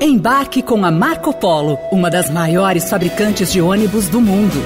Embarque 0.00 0.62
com 0.62 0.84
a 0.84 0.90
Marco 0.90 1.32
Polo, 1.32 1.78
uma 1.90 2.10
das 2.10 2.28
maiores 2.28 2.90
fabricantes 2.90 3.50
de 3.50 3.62
ônibus 3.62 4.08
do 4.08 4.20
mundo. 4.20 4.56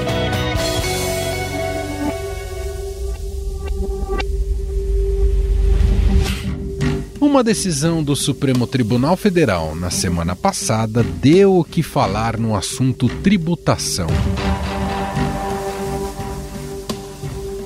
Uma 7.20 7.44
decisão 7.44 8.02
do 8.02 8.16
Supremo 8.16 8.66
Tribunal 8.66 9.16
Federal 9.16 9.76
na 9.76 9.88
semana 9.88 10.34
passada 10.34 11.04
deu 11.04 11.58
o 11.58 11.64
que 11.64 11.80
falar 11.80 12.36
no 12.36 12.56
assunto 12.56 13.08
tributação. 13.08 14.08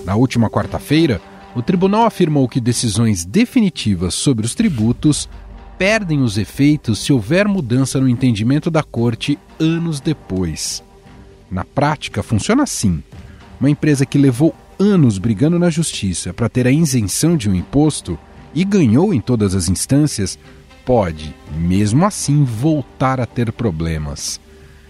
Na 0.05 0.15
última 0.15 0.51
quarta-feira, 0.51 1.19
o 1.57 1.63
tribunal 1.63 2.05
afirmou 2.05 2.47
que 2.47 2.61
decisões 2.61 3.25
definitivas 3.25 4.13
sobre 4.15 4.45
os 4.45 4.55
tributos 4.55 5.29
perdem 5.79 6.23
os 6.23 6.39
efeitos 6.39 7.01
se 7.01 7.13
houver 7.13 7.47
mudança 7.47 8.01
no 8.01 8.09
entendimento 8.09 8.71
da 8.71 8.83
corte 8.83 9.39
anos 9.59 10.01
depois. 10.01 10.83
Na 11.51 11.65
prática, 11.65 12.23
funciona 12.23 12.63
assim: 12.63 13.03
uma 13.61 13.71
empresa 13.71 14.07
que 14.07 14.19
levou 14.19 14.55
anos 14.79 15.19
brigando 15.19 15.59
na 15.59 15.71
justiça 15.71 16.33
para 16.33 16.49
ter 16.49 16.67
a 16.67 16.71
isenção 16.71 17.37
de 17.37 17.49
um 17.49 17.55
imposto 17.55 18.19
e 18.55 18.65
ganhou 18.65 19.13
em 19.13 19.21
todas 19.21 19.55
as 19.55 19.69
instâncias, 19.69 20.39
pode, 20.85 21.35
mesmo 21.57 22.05
assim, 22.05 22.45
voltar 22.45 23.21
a 23.21 23.27
ter 23.27 23.53
problemas. 23.53 24.41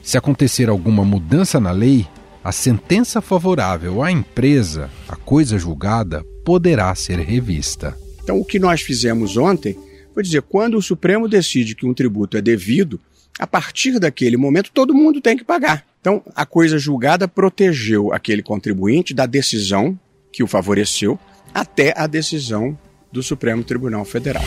Se 0.02 0.18
acontecer 0.18 0.68
alguma 0.68 1.04
mudança 1.04 1.58
na 1.58 1.70
lei, 1.70 2.06
a 2.42 2.52
sentença 2.52 3.22
favorável 3.22 4.02
à 4.02 4.12
empresa, 4.12 4.90
a 5.08 5.16
coisa 5.16 5.58
julgada, 5.58 6.24
poderá 6.44 6.94
ser 6.94 7.18
revista. 7.20 7.96
Então, 8.22 8.38
o 8.38 8.44
que 8.44 8.58
nós 8.58 8.82
fizemos 8.82 9.36
ontem 9.36 9.78
Vou 10.14 10.22
dizer, 10.22 10.42
quando 10.42 10.76
o 10.78 10.82
Supremo 10.82 11.28
decide 11.28 11.74
que 11.74 11.84
um 11.84 11.92
tributo 11.92 12.36
é 12.36 12.40
devido, 12.40 13.00
a 13.36 13.46
partir 13.46 13.98
daquele 13.98 14.36
momento 14.36 14.70
todo 14.72 14.94
mundo 14.94 15.20
tem 15.20 15.36
que 15.36 15.42
pagar. 15.42 15.84
Então, 16.00 16.22
a 16.36 16.46
coisa 16.46 16.78
julgada 16.78 17.26
protegeu 17.26 18.12
aquele 18.12 18.42
contribuinte 18.42 19.12
da 19.12 19.26
decisão 19.26 19.98
que 20.30 20.42
o 20.42 20.46
favoreceu 20.46 21.18
até 21.52 21.92
a 21.96 22.06
decisão 22.06 22.78
do 23.10 23.22
Supremo 23.22 23.64
Tribunal 23.64 24.04
Federal. 24.04 24.44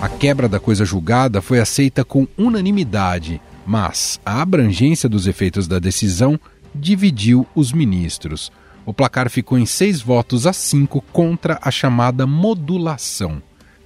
A 0.00 0.08
quebra 0.08 0.48
da 0.48 0.58
coisa 0.58 0.84
julgada 0.84 1.42
foi 1.42 1.58
aceita 1.58 2.04
com 2.04 2.26
unanimidade, 2.38 3.40
mas 3.66 4.18
a 4.24 4.40
abrangência 4.40 5.08
dos 5.08 5.26
efeitos 5.26 5.68
da 5.68 5.78
decisão 5.78 6.40
dividiu 6.74 7.46
os 7.54 7.72
ministros 7.72 8.50
o 8.88 8.94
placar 8.94 9.28
ficou 9.28 9.58
em 9.58 9.66
seis 9.66 10.00
votos 10.00 10.46
a 10.46 10.52
cinco 10.54 11.02
contra 11.12 11.58
a 11.60 11.70
chamada 11.70 12.26
modulação. 12.26 13.42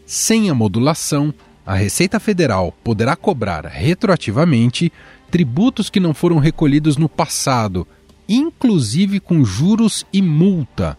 Sem 0.07 0.49
a 0.49 0.55
modulação, 0.55 1.35
a 1.67 1.75
Receita 1.75 2.21
Federal 2.21 2.73
poderá 2.85 3.17
cobrar 3.17 3.67
retroativamente 3.67 4.93
tributos 5.29 5.91
que 5.91 5.99
não 5.99 6.15
foram 6.15 6.39
recolhidos 6.39 6.97
no 6.97 7.09
passado, 7.09 7.85
inclusive 8.29 9.19
com 9.19 9.45
juros 9.45 10.07
e 10.13 10.23
multa. 10.23 10.97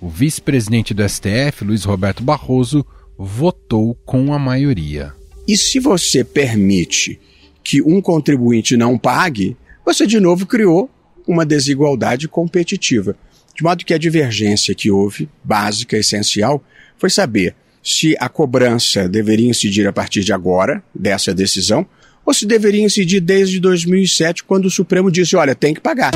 O 0.00 0.08
vice-presidente 0.08 0.94
do 0.94 1.06
STF, 1.06 1.62
Luiz 1.62 1.84
Roberto 1.84 2.22
Barroso, 2.22 2.86
votou 3.18 3.94
com 4.06 4.32
a 4.32 4.38
maioria. 4.38 5.12
E 5.46 5.58
se 5.58 5.78
você 5.78 6.24
permite 6.24 7.20
que 7.62 7.82
um 7.82 8.00
contribuinte 8.00 8.78
não 8.78 8.96
pague, 8.96 9.58
você 9.84 10.06
de 10.06 10.18
novo 10.18 10.46
criou 10.46 10.88
uma 11.28 11.44
desigualdade 11.44 12.26
competitiva. 12.28 13.14
De 13.54 13.62
modo 13.62 13.84
que 13.84 13.92
a 13.92 13.98
divergência 13.98 14.74
que 14.74 14.90
houve, 14.90 15.28
básica, 15.44 15.96
essencial, 15.96 16.62
foi 16.98 17.10
saber 17.10 17.54
se 17.82 18.16
a 18.18 18.28
cobrança 18.28 19.08
deveria 19.08 19.48
incidir 19.50 19.86
a 19.86 19.92
partir 19.92 20.22
de 20.22 20.32
agora, 20.32 20.82
dessa 20.94 21.34
decisão, 21.34 21.86
ou 22.24 22.32
se 22.32 22.46
deveria 22.46 22.84
incidir 22.84 23.20
desde 23.20 23.58
2007, 23.58 24.44
quando 24.44 24.66
o 24.66 24.70
Supremo 24.70 25.10
disse: 25.10 25.36
olha, 25.36 25.54
tem 25.54 25.74
que 25.74 25.80
pagar. 25.80 26.12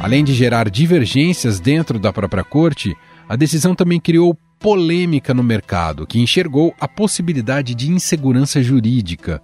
Além 0.00 0.24
de 0.24 0.34
gerar 0.34 0.68
divergências 0.68 1.60
dentro 1.60 1.98
da 1.98 2.12
própria 2.12 2.42
corte, 2.42 2.96
a 3.28 3.36
decisão 3.36 3.74
também 3.74 4.00
criou 4.00 4.36
polêmica 4.58 5.32
no 5.32 5.42
mercado, 5.42 6.06
que 6.06 6.18
enxergou 6.18 6.74
a 6.80 6.88
possibilidade 6.88 7.74
de 7.74 7.90
insegurança 7.90 8.62
jurídica 8.62 9.40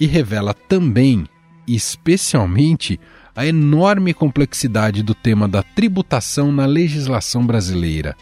e 0.00 0.06
revela 0.06 0.54
também, 0.54 1.26
especialmente, 1.68 2.98
a 3.36 3.46
enorme 3.46 4.12
complexidade 4.14 5.02
do 5.02 5.14
tema 5.14 5.46
da 5.46 5.62
tributação 5.62 6.50
na 6.50 6.66
legislação 6.66 7.46
brasileira 7.46 8.16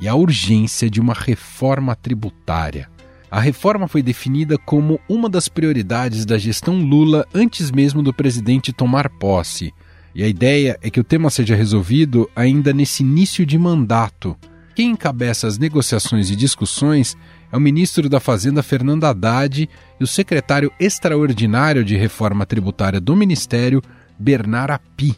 e 0.00 0.06
a 0.06 0.14
urgência 0.14 0.90
de 0.90 1.00
uma 1.00 1.14
reforma 1.14 1.96
tributária. 1.96 2.88
A 3.30 3.40
reforma 3.40 3.88
foi 3.88 4.02
definida 4.02 4.56
como 4.56 5.00
uma 5.08 5.28
das 5.28 5.48
prioridades 5.48 6.24
da 6.24 6.38
gestão 6.38 6.78
Lula 6.78 7.26
antes 7.34 7.70
mesmo 7.70 8.02
do 8.02 8.14
presidente 8.14 8.72
tomar 8.72 9.08
posse. 9.08 9.72
E 10.14 10.22
a 10.22 10.28
ideia 10.28 10.78
é 10.80 10.88
que 10.88 11.00
o 11.00 11.04
tema 11.04 11.30
seja 11.30 11.56
resolvido 11.56 12.30
ainda 12.36 12.72
nesse 12.72 13.02
início 13.02 13.44
de 13.44 13.58
mandato. 13.58 14.36
Quem 14.76 14.90
encabeça 14.90 15.48
as 15.48 15.58
negociações 15.58 16.30
e 16.30 16.36
discussões 16.36 17.16
é 17.54 17.56
o 17.56 17.60
ministro 17.60 18.08
da 18.08 18.18
Fazenda 18.18 18.64
Fernando 18.64 19.04
Haddad 19.04 19.70
e 20.00 20.02
o 20.02 20.08
secretário 20.08 20.72
extraordinário 20.80 21.84
de 21.84 21.94
reforma 21.94 22.44
tributária 22.44 23.00
do 23.00 23.14
Ministério, 23.14 23.80
Bernard 24.18 24.72
Api. 24.72 25.16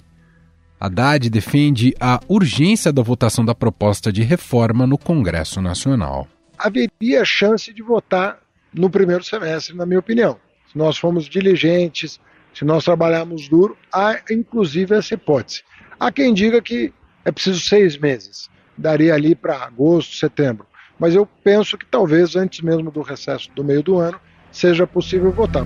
Haddad 0.78 1.30
defende 1.30 1.94
a 1.98 2.20
urgência 2.28 2.92
da 2.92 3.00
votação 3.00 3.42
da 3.42 3.54
proposta 3.54 4.12
de 4.12 4.22
reforma 4.22 4.86
no 4.86 4.98
Congresso 4.98 5.62
Nacional. 5.62 6.28
Haveria 6.58 7.24
chance 7.24 7.72
de 7.72 7.82
votar 7.82 8.38
no 8.70 8.90
primeiro 8.90 9.24
semestre, 9.24 9.74
na 9.74 9.86
minha 9.86 10.00
opinião. 10.00 10.38
Se 10.70 10.76
nós 10.76 10.98
formos 10.98 11.24
diligentes, 11.24 12.20
se 12.52 12.66
nós 12.66 12.84
trabalharmos 12.84 13.48
duro, 13.48 13.78
há 13.90 14.20
inclusive 14.30 14.94
essa 14.94 15.14
hipótese. 15.14 15.62
Há 15.98 16.12
quem 16.12 16.34
diga 16.34 16.60
que 16.60 16.92
é 17.24 17.32
preciso 17.32 17.60
seis 17.60 17.96
meses, 17.96 18.50
daria 18.76 19.14
ali 19.14 19.34
para 19.34 19.64
agosto, 19.64 20.16
setembro 20.16 20.66
mas 20.98 21.14
eu 21.14 21.26
penso 21.44 21.76
que 21.76 21.86
talvez 21.86 22.36
antes 22.36 22.60
mesmo 22.60 22.90
do 22.90 23.02
recesso 23.02 23.50
do 23.54 23.64
meio 23.64 23.82
do 23.82 23.98
ano 23.98 24.18
seja 24.50 24.86
possível 24.86 25.30
votar. 25.32 25.64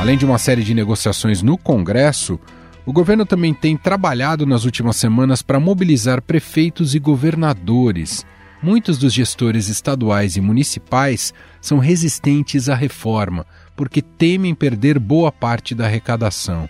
Além 0.00 0.16
de 0.16 0.24
uma 0.24 0.38
série 0.38 0.64
de 0.64 0.72
negociações 0.72 1.42
no 1.42 1.58
Congresso, 1.58 2.40
o 2.86 2.92
governo 2.92 3.26
também 3.26 3.52
tem 3.52 3.76
trabalhado 3.76 4.46
nas 4.46 4.64
últimas 4.64 4.96
semanas 4.96 5.42
para 5.42 5.60
mobilizar 5.60 6.22
prefeitos 6.22 6.94
e 6.94 6.98
governadores. 6.98 8.24
Muitos 8.62 8.96
dos 8.96 9.12
gestores 9.12 9.68
estaduais 9.68 10.36
e 10.36 10.40
municipais 10.40 11.34
são 11.60 11.78
resistentes 11.78 12.70
à 12.70 12.74
reforma, 12.74 13.46
porque 13.76 14.00
temem 14.00 14.54
perder 14.54 14.98
boa 14.98 15.30
parte 15.30 15.74
da 15.74 15.84
arrecadação. 15.84 16.68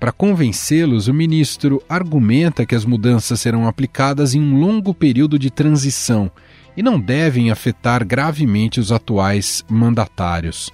Para 0.00 0.12
convencê-los, 0.12 1.08
o 1.08 1.14
ministro 1.14 1.82
argumenta 1.86 2.64
que 2.64 2.74
as 2.74 2.86
mudanças 2.86 3.38
serão 3.38 3.68
aplicadas 3.68 4.34
em 4.34 4.40
um 4.40 4.58
longo 4.58 4.94
período 4.94 5.38
de 5.38 5.50
transição 5.50 6.30
e 6.74 6.82
não 6.82 6.98
devem 6.98 7.50
afetar 7.50 8.02
gravemente 8.06 8.80
os 8.80 8.90
atuais 8.90 9.62
mandatários. 9.68 10.70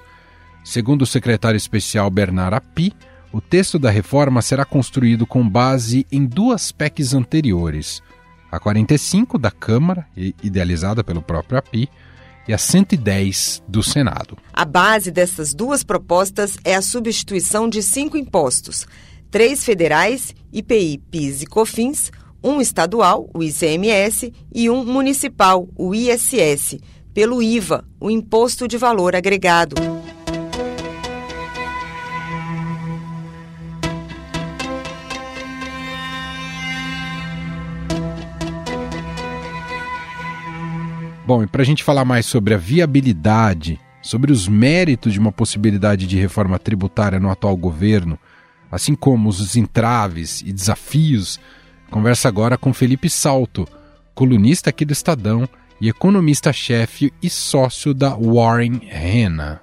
Segundo 0.64 1.02
o 1.02 1.06
secretário 1.06 1.56
especial 1.56 2.08
Bernard 2.08 2.54
Api, 2.54 2.92
o 3.32 3.40
texto 3.40 3.80
da 3.80 3.90
reforma 3.90 4.40
será 4.40 4.64
construído 4.64 5.26
com 5.26 5.46
base 5.48 6.06
em 6.12 6.24
duas 6.24 6.70
PECs 6.70 7.12
anteriores: 7.12 8.00
a 8.50 8.60
45 8.60 9.38
da 9.38 9.50
Câmara, 9.50 10.06
idealizada 10.40 11.02
pelo 11.02 11.20
próprio 11.20 11.58
Api, 11.58 11.88
e 12.46 12.54
a 12.54 12.58
110 12.58 13.64
do 13.66 13.82
Senado. 13.82 14.38
A 14.52 14.64
base 14.64 15.10
dessas 15.10 15.52
duas 15.52 15.82
propostas 15.82 16.56
é 16.64 16.76
a 16.76 16.82
substituição 16.82 17.68
de 17.68 17.82
cinco 17.82 18.16
impostos: 18.16 18.86
três 19.30 19.64
federais, 19.64 20.34
IPI, 20.52 20.98
PIS 21.10 21.42
e 21.42 21.46
COFINS, 21.46 22.10
um 22.42 22.60
estadual, 22.60 23.28
o 23.34 23.42
ICMS, 23.42 24.32
e 24.54 24.70
um 24.70 24.84
municipal, 24.84 25.68
o 25.76 25.94
ISS, 25.94 26.78
pelo 27.12 27.42
IVA, 27.42 27.84
o 28.00 28.10
Imposto 28.10 28.68
de 28.68 28.76
Valor 28.76 29.16
Agregado. 29.16 29.74
Bom, 41.26 41.42
e 41.42 41.46
para 41.48 41.62
a 41.62 41.64
gente 41.64 41.82
falar 41.82 42.04
mais 42.04 42.24
sobre 42.24 42.54
a 42.54 42.56
viabilidade, 42.56 43.80
sobre 44.00 44.30
os 44.30 44.46
méritos 44.46 45.12
de 45.12 45.18
uma 45.18 45.32
possibilidade 45.32 46.06
de 46.06 46.16
reforma 46.16 46.56
tributária 46.56 47.18
no 47.18 47.28
atual 47.28 47.56
governo, 47.56 48.16
assim 48.70 48.94
como 48.94 49.28
os 49.28 49.56
entraves 49.56 50.40
e 50.42 50.52
desafios, 50.52 51.40
conversa 51.90 52.28
agora 52.28 52.56
com 52.58 52.72
Felipe 52.72 53.08
Salto, 53.08 53.66
colunista 54.14 54.70
aqui 54.70 54.84
do 54.84 54.92
Estadão 54.92 55.48
e 55.80 55.88
economista-chefe 55.88 57.12
e 57.22 57.28
sócio 57.28 57.92
da 57.92 58.14
Warren 58.14 58.80
Hanna. 58.90 59.60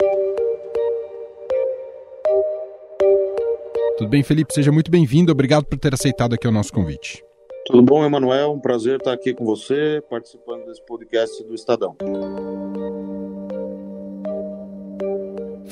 Tudo 3.98 4.10
bem, 4.10 4.24
Felipe? 4.24 4.54
Seja 4.54 4.72
muito 4.72 4.90
bem-vindo. 4.90 5.32
Obrigado 5.32 5.66
por 5.66 5.78
ter 5.78 5.94
aceitado 5.94 6.34
aqui 6.34 6.48
o 6.48 6.52
nosso 6.52 6.74
convite. 6.74 7.24
Tudo 7.66 7.82
bom, 7.82 8.04
Emanuel? 8.04 8.52
Um 8.52 8.60
prazer 8.60 8.98
estar 8.98 9.14
aqui 9.14 9.34
com 9.34 9.46
você, 9.46 10.04
participando 10.10 10.66
desse 10.66 10.84
podcast 10.86 11.44
do 11.46 11.54
Estadão. 11.56 11.96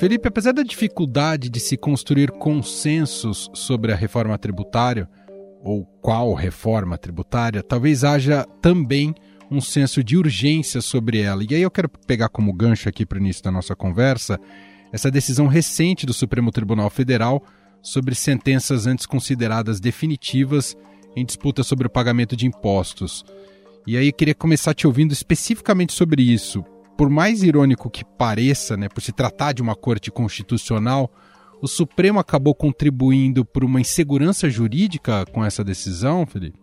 Felipe, 0.01 0.27
apesar 0.27 0.51
da 0.51 0.63
dificuldade 0.63 1.47
de 1.47 1.59
se 1.59 1.77
construir 1.77 2.31
consensos 2.31 3.51
sobre 3.53 3.91
a 3.91 3.95
reforma 3.95 4.35
tributária, 4.35 5.07
ou 5.63 5.85
qual 6.01 6.33
reforma 6.33 6.97
tributária, 6.97 7.61
talvez 7.61 8.03
haja 8.03 8.43
também 8.63 9.13
um 9.51 9.61
senso 9.61 10.03
de 10.03 10.17
urgência 10.17 10.81
sobre 10.81 11.21
ela. 11.21 11.43
E 11.47 11.53
aí 11.53 11.61
eu 11.61 11.69
quero 11.69 11.87
pegar 11.87 12.29
como 12.29 12.51
gancho 12.51 12.89
aqui 12.89 13.05
para 13.05 13.19
o 13.19 13.21
início 13.21 13.43
da 13.43 13.51
nossa 13.51 13.75
conversa 13.75 14.39
essa 14.91 15.11
decisão 15.11 15.45
recente 15.45 16.03
do 16.03 16.15
Supremo 16.15 16.49
Tribunal 16.51 16.89
Federal 16.89 17.43
sobre 17.79 18.15
sentenças 18.15 18.87
antes 18.87 19.05
consideradas 19.05 19.79
definitivas 19.79 20.75
em 21.15 21.23
disputa 21.23 21.61
sobre 21.61 21.85
o 21.85 21.91
pagamento 21.91 22.35
de 22.35 22.47
impostos. 22.47 23.23
E 23.85 23.95
aí 23.95 24.11
queria 24.11 24.33
começar 24.33 24.73
te 24.73 24.87
ouvindo 24.87 25.11
especificamente 25.11 25.93
sobre 25.93 26.23
isso. 26.23 26.65
Por 26.97 27.09
mais 27.09 27.43
irônico 27.43 27.89
que 27.89 28.05
pareça, 28.05 28.77
né, 28.77 28.87
por 28.87 29.01
se 29.01 29.11
tratar 29.11 29.53
de 29.53 29.61
uma 29.61 29.75
corte 29.75 30.11
constitucional, 30.11 31.11
o 31.61 31.67
Supremo 31.67 32.19
acabou 32.19 32.55
contribuindo 32.55 33.45
por 33.45 33.63
uma 33.63 33.79
insegurança 33.79 34.49
jurídica 34.49 35.25
com 35.31 35.43
essa 35.45 35.63
decisão, 35.63 36.25
Felipe? 36.25 36.59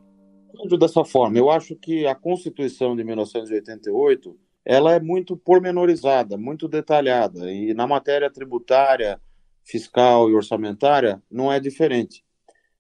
Dessa 0.79 1.05
forma, 1.05 1.39
eu 1.39 1.51
acho 1.51 1.77
que 1.77 2.05
a 2.05 2.15
Constituição 2.15 2.97
de 2.97 3.05
1988 3.05 4.37
ela 4.65 4.93
é 4.93 5.01
muito 5.01 5.37
pormenorizada, 5.37 6.37
muito 6.37 6.69
detalhada, 6.69 7.51
e 7.51 7.73
na 7.73 7.87
matéria 7.87 8.31
tributária, 8.31 9.21
fiscal 9.63 10.29
e 10.29 10.35
orçamentária 10.35 11.23
não 11.31 11.51
é 11.51 11.61
diferente. 11.61 12.25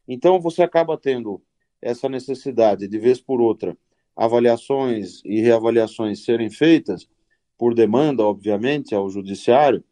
Então 0.06 0.41
você 0.41 0.62
acaba 0.62 0.99
tendo 0.99 1.41
essa 1.81 2.09
necessidade 2.09 2.89
de 2.89 2.99
vez 2.99 3.21
por 3.21 3.41
outra 3.41 3.77
avaliações 4.17 5.23
e 5.25 5.41
reavaliações 5.41 6.25
serem 6.25 6.50
feitas 6.50 7.09
por 7.59 7.75
demanda, 7.75 8.25
obviamente, 8.25 8.95
ao 8.95 9.11
judiciário 9.11 9.83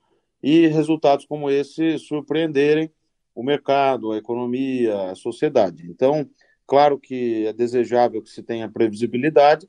e 0.42 0.68
resultados 0.68 1.26
como 1.26 1.50
esse 1.50 1.98
surpreenderem 1.98 2.90
o 3.34 3.42
mercado, 3.42 4.12
a 4.12 4.16
economia, 4.16 5.10
a 5.10 5.14
sociedade. 5.14 5.86
Então, 5.90 6.26
claro 6.66 6.98
que 6.98 7.46
é 7.46 7.52
desejável 7.52 8.22
que 8.22 8.30
se 8.30 8.42
tenha 8.42 8.68
previsibilidade, 8.68 9.68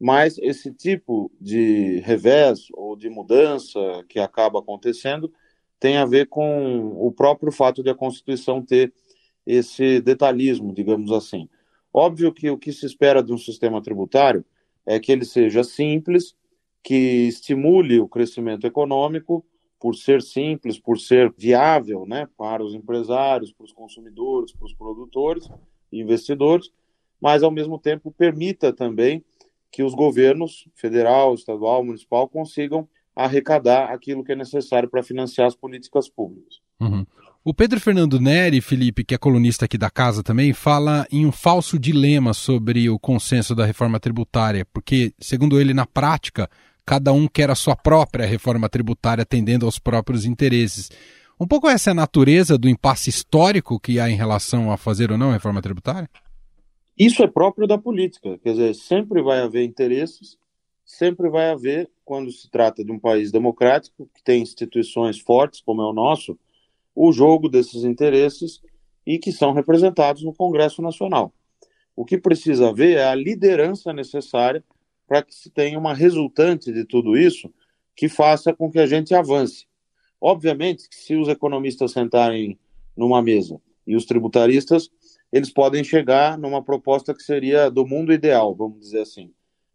mas 0.00 0.36
esse 0.38 0.72
tipo 0.72 1.30
de 1.40 2.00
revés 2.00 2.66
ou 2.72 2.96
de 2.96 3.08
mudança 3.08 3.78
que 4.08 4.18
acaba 4.18 4.58
acontecendo 4.58 5.32
tem 5.78 5.96
a 5.98 6.04
ver 6.04 6.28
com 6.28 6.96
o 6.98 7.12
próprio 7.12 7.52
fato 7.52 7.82
de 7.82 7.90
a 7.90 7.94
Constituição 7.94 8.62
ter 8.62 8.92
esse 9.46 10.00
detalhismo, 10.00 10.72
digamos 10.72 11.12
assim. 11.12 11.48
Óbvio 11.92 12.32
que 12.32 12.50
o 12.50 12.58
que 12.58 12.72
se 12.72 12.86
espera 12.86 13.22
de 13.22 13.32
um 13.32 13.38
sistema 13.38 13.80
tributário 13.80 14.44
é 14.84 14.98
que 14.98 15.12
ele 15.12 15.24
seja 15.24 15.62
simples, 15.62 16.34
que 16.84 17.26
estimule 17.26 17.98
o 17.98 18.06
crescimento 18.06 18.66
econômico, 18.66 19.44
por 19.80 19.96
ser 19.96 20.22
simples, 20.22 20.78
por 20.78 21.00
ser 21.00 21.32
viável 21.36 22.06
né, 22.06 22.28
para 22.38 22.62
os 22.62 22.74
empresários, 22.74 23.52
para 23.52 23.64
os 23.64 23.72
consumidores, 23.72 24.52
para 24.52 24.66
os 24.66 24.74
produtores 24.74 25.48
investidores, 25.90 26.70
mas 27.20 27.42
ao 27.42 27.50
mesmo 27.50 27.78
tempo 27.78 28.12
permita 28.12 28.72
também 28.72 29.24
que 29.70 29.82
os 29.82 29.94
governos 29.94 30.68
federal, 30.74 31.34
estadual, 31.34 31.84
municipal 31.84 32.28
consigam 32.28 32.88
arrecadar 33.16 33.92
aquilo 33.92 34.24
que 34.24 34.32
é 34.32 34.36
necessário 34.36 34.88
para 34.88 35.02
financiar 35.02 35.46
as 35.46 35.54
políticas 35.54 36.08
públicas. 36.08 36.60
Uhum. 36.80 37.06
O 37.44 37.52
Pedro 37.52 37.78
Fernando 37.78 38.18
Neri, 38.18 38.60
Felipe, 38.60 39.04
que 39.04 39.14
é 39.14 39.18
colunista 39.18 39.66
aqui 39.66 39.76
da 39.76 39.90
casa 39.90 40.22
também, 40.22 40.52
fala 40.52 41.06
em 41.12 41.26
um 41.26 41.32
falso 41.32 41.78
dilema 41.78 42.32
sobre 42.32 42.88
o 42.88 42.98
consenso 42.98 43.54
da 43.54 43.66
reforma 43.66 44.00
tributária, 44.00 44.64
porque, 44.72 45.12
segundo 45.18 45.60
ele, 45.60 45.74
na 45.74 45.84
prática, 45.84 46.48
cada 46.86 47.12
um 47.12 47.26
quer 47.26 47.50
a 47.50 47.54
sua 47.54 47.74
própria 47.74 48.26
reforma 48.26 48.68
tributária 48.68 49.22
atendendo 49.22 49.66
aos 49.66 49.78
próprios 49.78 50.24
interesses. 50.24 50.90
Um 51.40 51.46
pouco 51.46 51.68
essa 51.68 51.90
é 51.90 51.92
a 51.92 51.94
natureza 51.94 52.56
do 52.56 52.68
impasse 52.68 53.10
histórico 53.10 53.80
que 53.80 53.98
há 53.98 54.08
em 54.08 54.16
relação 54.16 54.70
a 54.70 54.76
fazer 54.76 55.10
ou 55.10 55.18
não 55.18 55.30
a 55.30 55.32
reforma 55.32 55.62
tributária? 55.62 56.08
Isso 56.96 57.22
é 57.22 57.26
próprio 57.26 57.66
da 57.66 57.76
política, 57.76 58.38
quer 58.38 58.52
dizer, 58.52 58.74
sempre 58.74 59.20
vai 59.20 59.40
haver 59.40 59.64
interesses, 59.64 60.38
sempre 60.84 61.28
vai 61.28 61.50
haver, 61.50 61.90
quando 62.04 62.30
se 62.30 62.48
trata 62.48 62.84
de 62.84 62.92
um 62.92 63.00
país 63.00 63.32
democrático, 63.32 64.08
que 64.14 64.22
tem 64.22 64.42
instituições 64.42 65.18
fortes, 65.18 65.60
como 65.60 65.82
é 65.82 65.86
o 65.86 65.92
nosso, 65.92 66.38
o 66.94 67.10
jogo 67.10 67.48
desses 67.48 67.82
interesses 67.82 68.60
e 69.04 69.18
que 69.18 69.32
são 69.32 69.52
representados 69.52 70.22
no 70.22 70.32
Congresso 70.32 70.80
Nacional. 70.80 71.32
O 71.96 72.04
que 72.04 72.16
precisa 72.16 72.68
haver 72.68 72.96
é 72.98 73.04
a 73.04 73.14
liderança 73.14 73.92
necessária 73.92 74.62
para 75.06 75.22
que 75.22 75.34
se 75.34 75.50
tenha 75.50 75.78
uma 75.78 75.94
resultante 75.94 76.72
de 76.72 76.84
tudo 76.84 77.16
isso 77.16 77.52
que 77.94 78.08
faça 78.08 78.52
com 78.52 78.70
que 78.70 78.78
a 78.78 78.86
gente 78.86 79.14
avance. 79.14 79.66
Obviamente 80.20 80.88
que 80.88 80.96
se 80.96 81.14
os 81.14 81.28
economistas 81.28 81.92
sentarem 81.92 82.58
numa 82.96 83.22
mesa 83.22 83.60
e 83.86 83.94
os 83.94 84.04
tributaristas, 84.04 84.90
eles 85.30 85.52
podem 85.52 85.84
chegar 85.84 86.38
numa 86.38 86.62
proposta 86.62 87.12
que 87.12 87.22
seria 87.22 87.70
do 87.70 87.86
mundo 87.86 88.12
ideal, 88.12 88.54
vamos 88.54 88.80
dizer 88.80 89.00
assim. 89.00 89.30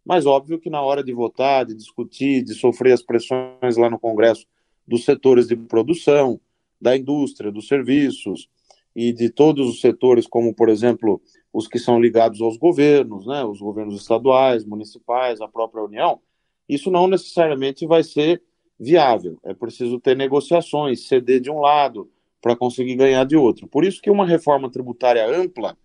Mas 0.05 0.25
óbvio 0.25 0.59
que 0.59 0.69
na 0.69 0.81
hora 0.81 1.03
de 1.03 1.13
votar, 1.13 1.65
de 1.65 1.75
discutir, 1.75 2.43
de 2.43 2.53
sofrer 2.55 2.93
as 2.93 3.03
pressões 3.03 3.77
lá 3.77 3.89
no 3.89 3.99
Congresso 3.99 4.45
dos 4.87 5.05
setores 5.05 5.47
de 5.47 5.55
produção, 5.55 6.39
da 6.81 6.95
indústria, 6.97 7.51
dos 7.51 7.67
serviços 7.67 8.49
e 8.95 9.13
de 9.13 9.29
todos 9.29 9.69
os 9.69 9.81
setores, 9.81 10.25
como, 10.25 10.53
por 10.53 10.69
exemplo, 10.69 11.21
os 11.53 11.67
que 11.67 11.79
são 11.79 11.99
ligados 11.99 12.41
aos 12.41 12.57
governos, 12.57 13.25
né, 13.25 13.43
os 13.43 13.59
governos 13.59 13.99
estaduais, 13.99 14.65
municipais, 14.65 15.41
a 15.41 15.47
própria 15.47 15.83
União, 15.83 16.19
isso 16.67 16.91
não 16.91 17.07
necessariamente 17.07 17.87
vai 17.87 18.03
ser 18.03 18.41
viável. 18.79 19.37
É 19.43 19.53
preciso 19.53 19.99
ter 19.99 20.15
negociações, 20.15 21.07
ceder 21.07 21.41
de 21.41 21.49
um 21.49 21.59
lado 21.59 22.09
para 22.41 22.55
conseguir 22.55 22.95
ganhar 22.95 23.25
de 23.25 23.35
outro. 23.35 23.67
Por 23.67 23.83
isso 23.83 24.01
que 24.01 24.09
uma 24.09 24.25
reforma 24.25 24.69
tributária 24.69 25.27
ampla 25.27 25.75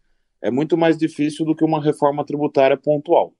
é 0.40 0.50
muito 0.50 0.76
mais 0.76 0.96
difícil 0.96 1.44
do 1.44 1.56
que 1.56 1.64
uma 1.64 1.82
reforma 1.82 2.25
tributária 2.25 2.76
pontual. 2.76 3.32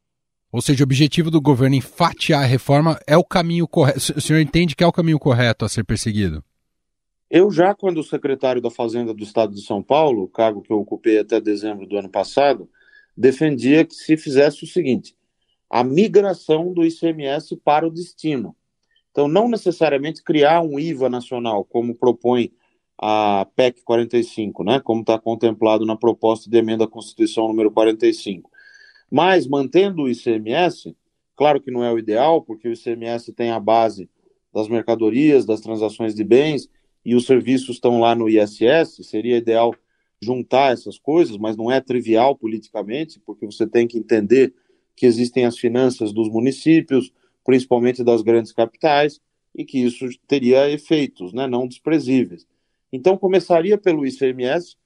Ou 0.51 0.63
seja, 0.63 0.83
o 0.83 0.87
objetivo 0.87 1.31
do 1.31 1.41
governo 1.41 1.77
em 1.77 1.81
fatiar 1.81 2.43
a 2.43 2.47
reforma 2.47 2.99
é 3.07 3.17
o 3.17 3.25
caminho 3.25 3.69
correto. 3.69 3.99
O 4.17 4.21
senhor 4.21 4.41
entende 4.41 4.75
que 4.75 4.83
é 4.83 4.87
o 4.87 4.93
caminho 4.93 5.19
correto 5.19 5.65
a 5.65 5.69
ser 5.69 5.85
perseguido? 5.85 6.43
Eu 7.31 7.51
já, 7.51 7.75
quando 7.75 8.03
secretário 8.03 8.61
da 8.61 8.71
Fazenda 8.71 9.15
do 9.15 9.23
Estado 9.23 9.55
de 9.55 9.63
São 9.63 9.83
Paulo, 9.83 10.29
cargo 10.29 10.63
que 10.63 10.73
eu 10.73 10.79
ocupei 10.79 11.19
até 11.19 11.41
dezembro 11.41 11.87
do 11.87 11.97
ano 11.97 12.09
passado, 12.09 12.69
defendia 13.17 13.85
que 13.85 13.95
se 13.95 14.17
fizesse 14.17 14.65
o 14.65 14.67
seguinte: 14.67 15.17
a 15.69 15.83
migração 15.83 16.73
do 16.73 16.85
ICMS 16.85 17.57
para 17.57 17.87
o 17.87 17.91
destino. 17.91 18.55
Então, 19.11 19.29
não 19.29 19.49
necessariamente 19.49 20.23
criar 20.23 20.61
um 20.61 20.79
IVA 20.79 21.09
nacional, 21.09 21.65
como 21.65 21.95
propõe 21.95 22.53
a 22.99 23.47
PEC 23.57 23.83
45, 23.83 24.65
né, 24.65 24.81
como 24.81 25.01
está 25.01 25.19
contemplado 25.19 25.87
na 25.87 25.97
proposta 25.97 26.49
de 26.51 26.57
emenda 26.57 26.85
à 26.85 26.89
Constituição 26.89 27.49
número 27.49 27.71
45. 27.71 28.51
Mas, 29.11 29.47
mantendo 29.47 30.03
o 30.03 30.09
ICMS, 30.09 30.97
claro 31.37 31.61
que 31.61 31.71
não 31.71 31.85
é 31.85 31.93
o 31.93 31.99
ideal, 31.99 32.43
porque 32.43 32.69
o 32.69 32.73
ICMS 32.73 33.33
tem 33.33 33.51
a 33.51 33.61
base 33.61 34.09
das 34.53 34.69
mercadorias, 34.69 35.45
das 35.45 35.61
transações 35.61 36.15
de 36.15 36.25
bens, 36.25 36.69
e 37.05 37.15
os 37.15 37.27
serviços 37.27 37.77
estão 37.77 38.01
lá 38.01 38.15
no 38.15 38.29
ISS, 38.29 39.01
seria 39.03 39.37
ideal 39.37 39.75
juntar 40.21 40.73
essas 40.73 40.99
coisas, 40.99 41.37
mas 41.37 41.57
não 41.57 41.71
é 41.71 41.81
trivial 41.81 42.35
politicamente, 42.35 43.21
porque 43.21 43.45
você 43.45 43.67
tem 43.67 43.87
que 43.87 43.99
entender 43.99 44.55
que 44.97 45.05
existem 45.05 45.45
as 45.45 45.59
finanças 45.59 46.13
dos 46.13 46.29
municípios, 46.29 47.13
principalmente 47.45 48.03
das 48.03 48.23
grandes 48.23 48.53
capitais, 48.53 49.21
e 49.55 49.65
que 49.65 49.79
isso 49.79 50.07
teria 50.27 50.71
efeitos 50.71 51.33
né, 51.33 51.47
não 51.47 51.67
desprezíveis. 51.67 52.47
Então, 52.93 53.17
começaria 53.17 53.77
pelo 53.77 54.07
ICMS, 54.07 54.77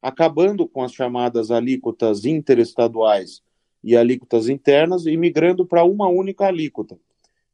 acabando 0.00 0.66
com 0.66 0.82
as 0.82 0.92
chamadas 0.92 1.50
alíquotas 1.50 2.24
interestaduais 2.24 3.42
e 3.82 3.96
alíquotas 3.96 4.48
internas 4.48 5.06
e 5.06 5.16
migrando 5.16 5.66
para 5.66 5.84
uma 5.84 6.08
única 6.08 6.46
alíquota. 6.46 6.98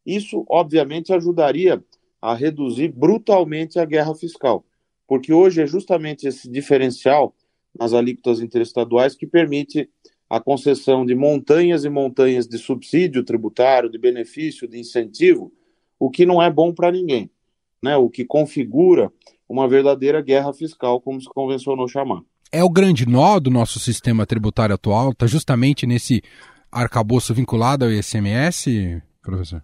Isso, 0.04 0.44
obviamente, 0.48 1.12
ajudaria 1.12 1.82
a 2.22 2.34
reduzir 2.34 2.92
brutalmente 2.92 3.80
a 3.80 3.84
guerra 3.84 4.14
fiscal, 4.14 4.64
porque 5.08 5.32
hoje 5.32 5.60
é 5.60 5.66
justamente 5.66 6.28
esse 6.28 6.48
diferencial 6.48 7.34
nas 7.76 7.92
alíquotas 7.92 8.40
interestaduais 8.40 9.16
que 9.16 9.26
permite 9.26 9.90
a 10.30 10.40
concessão 10.40 11.04
de 11.04 11.14
montanhas 11.14 11.84
e 11.84 11.90
montanhas 11.90 12.46
de 12.46 12.56
subsídio 12.56 13.24
tributário, 13.24 13.90
de 13.90 13.98
benefício, 13.98 14.68
de 14.68 14.78
incentivo, 14.78 15.52
o 15.98 16.08
que 16.08 16.24
não 16.24 16.40
é 16.40 16.50
bom 16.50 16.72
para 16.72 16.92
ninguém, 16.92 17.30
né? 17.82 17.96
O 17.96 18.08
que 18.08 18.24
configura 18.24 19.12
uma 19.48 19.68
verdadeira 19.68 20.22
guerra 20.22 20.52
fiscal, 20.52 21.00
como 21.00 21.20
se 21.20 21.28
convencionou 21.28 21.86
chamar. 21.86 22.22
É 22.50 22.62
o 22.62 22.70
grande 22.70 23.06
nó 23.06 23.38
do 23.38 23.50
nosso 23.50 23.78
sistema 23.78 24.24
tributário 24.24 24.74
atual, 24.74 25.10
está 25.10 25.26
justamente 25.26 25.86
nesse 25.86 26.22
arcabouço 26.70 27.34
vinculado 27.34 27.84
ao 27.84 27.90
ICMS, 27.90 29.02
professor? 29.20 29.62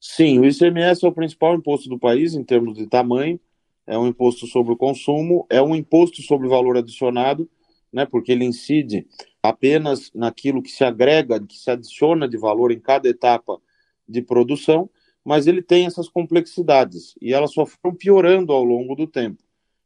Sim, 0.00 0.38
o 0.38 0.46
ICMS 0.46 1.04
é 1.04 1.08
o 1.08 1.12
principal 1.12 1.54
imposto 1.54 1.86
do 1.88 1.98
país 1.98 2.34
em 2.34 2.42
termos 2.42 2.74
de 2.74 2.86
tamanho, 2.86 3.38
é 3.86 3.98
um 3.98 4.06
imposto 4.06 4.46
sobre 4.46 4.72
o 4.72 4.76
consumo, 4.76 5.46
é 5.50 5.60
um 5.60 5.76
imposto 5.76 6.22
sobre 6.22 6.48
valor 6.48 6.78
adicionado, 6.78 7.48
né, 7.92 8.06
porque 8.06 8.32
ele 8.32 8.46
incide 8.46 9.06
apenas 9.42 10.10
naquilo 10.14 10.62
que 10.62 10.70
se 10.70 10.84
agrega, 10.84 11.38
que 11.44 11.58
se 11.58 11.70
adiciona 11.70 12.26
de 12.26 12.38
valor 12.38 12.72
em 12.72 12.80
cada 12.80 13.08
etapa 13.08 13.60
de 14.08 14.22
produção, 14.22 14.88
mas 15.22 15.46
ele 15.46 15.60
tem 15.60 15.84
essas 15.84 16.08
complexidades 16.08 17.14
e 17.20 17.34
elas 17.34 17.52
só 17.52 17.66
foram 17.66 17.94
piorando 17.94 18.54
ao 18.54 18.64
longo 18.64 18.94
do 18.94 19.06
tempo. 19.06 19.42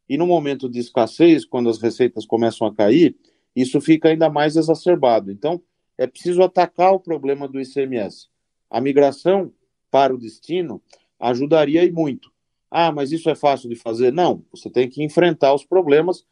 E 0.08 0.16
no 0.16 0.26
momento 0.26 0.68
de 0.68 0.78
escassez, 0.78 1.44
quando 1.44 1.68
as 1.68 1.80
receitas 1.80 2.24
começam 2.24 2.66
a 2.68 2.74
cair, 2.74 3.16
isso 3.56 3.80
fica 3.80 4.10
ainda 4.10 4.28
mais 4.28 4.54
exacerbado. 4.54 5.32
Então, 5.32 5.60
é 5.98 6.06
preciso 6.06 6.42
atacar 6.42 6.92
o 6.92 7.00
problema 7.00 7.48
do 7.48 7.60
ICMS. 7.60 8.28
A 8.70 8.80
migração 8.80 9.52
para 9.94 10.12
o 10.12 10.18
destino 10.18 10.82
ajudaria 11.20 11.84
e 11.84 11.92
muito. 11.92 12.32
Ah, 12.68 12.90
mas 12.90 13.12
isso 13.12 13.30
é 13.30 13.34
fácil 13.36 13.68
de 13.68 13.76
fazer? 13.76 14.12
Não, 14.12 14.44
você 14.50 14.68
tem 14.68 14.88
que 14.88 15.04
enfrentar 15.04 15.54
os 15.54 15.64
problemas 15.64 16.24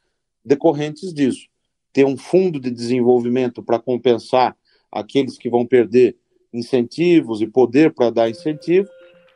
decorrentes 0.44 1.14
disso. 1.14 1.46
Ter 1.92 2.04
um 2.04 2.16
fundo 2.16 2.58
de 2.58 2.72
desenvolvimento 2.72 3.62
para 3.62 3.78
compensar 3.78 4.56
aqueles 4.90 5.38
que 5.38 5.48
vão 5.48 5.64
perder 5.64 6.16
incentivos 6.52 7.40
e 7.40 7.46
poder 7.46 7.94
para 7.94 8.10
dar 8.10 8.28
incentivo, 8.28 8.88